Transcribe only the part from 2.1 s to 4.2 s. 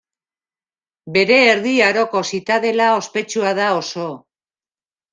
zitadela ospetsua da oso.